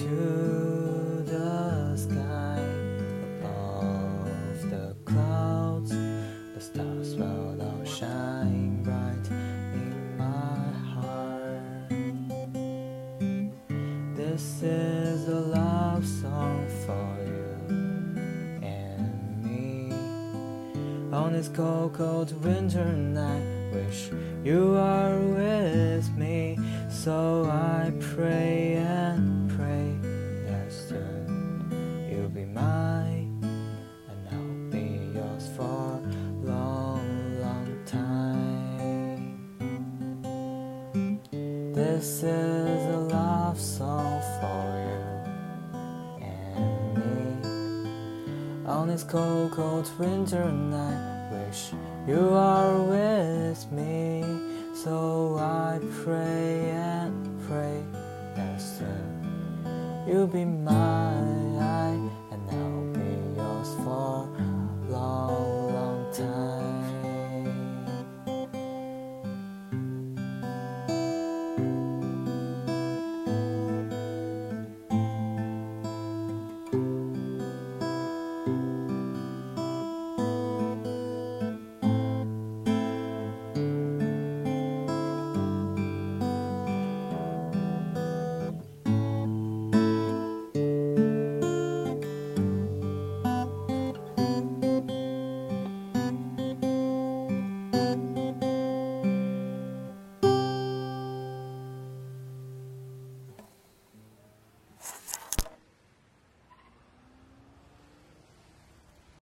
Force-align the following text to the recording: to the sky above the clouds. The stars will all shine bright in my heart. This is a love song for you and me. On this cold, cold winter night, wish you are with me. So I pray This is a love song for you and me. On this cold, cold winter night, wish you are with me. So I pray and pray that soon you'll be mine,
to 0.00 1.22
the 1.26 1.94
sky 1.94 2.58
above 3.42 4.70
the 4.70 4.96
clouds. 5.04 5.90
The 5.90 6.60
stars 6.60 7.16
will 7.16 7.60
all 7.60 7.84
shine 7.84 8.82
bright 8.82 9.28
in 9.74 10.16
my 10.16 10.72
heart. 10.94 11.90
This 14.16 14.62
is 14.62 15.28
a 15.28 15.38
love 15.38 16.06
song 16.06 16.66
for 16.86 17.16
you 17.26 17.52
and 18.62 19.44
me. 19.44 19.92
On 21.12 21.34
this 21.34 21.48
cold, 21.48 21.92
cold 21.92 22.32
winter 22.42 22.90
night, 22.90 23.44
wish 23.74 24.08
you 24.42 24.76
are 24.76 25.18
with 25.18 26.10
me. 26.16 26.58
So 26.88 27.44
I 27.50 27.92
pray 28.00 28.79
This 41.80 42.22
is 42.22 42.84
a 42.94 42.98
love 43.10 43.58
song 43.58 44.20
for 44.38 44.64
you 44.84 45.00
and 46.22 46.94
me. 46.94 47.22
On 48.66 48.86
this 48.86 49.02
cold, 49.02 49.52
cold 49.52 49.88
winter 49.98 50.44
night, 50.52 51.30
wish 51.32 51.72
you 52.06 52.34
are 52.34 52.82
with 52.82 53.72
me. 53.72 54.22
So 54.74 55.38
I 55.40 55.80
pray 56.04 56.68
and 56.68 57.14
pray 57.48 57.82
that 58.36 58.60
soon 58.60 60.04
you'll 60.06 60.26
be 60.26 60.44
mine, 60.44 61.29